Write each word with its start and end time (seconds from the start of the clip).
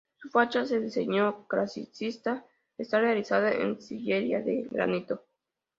Su 0.17 0.29
fachada 0.29 0.65
de 0.65 0.79
diseño 0.79 1.45
clasicista 1.47 2.43
está 2.75 2.99
realizada 2.99 3.51
en 3.51 3.79
sillería 3.79 4.41
de 4.41 4.63
granito. 4.71 5.25